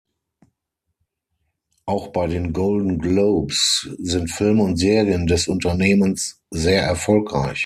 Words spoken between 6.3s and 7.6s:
sehr erfolgreich.